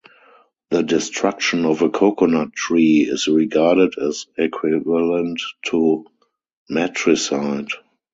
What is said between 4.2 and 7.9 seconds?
equivalent to matricide.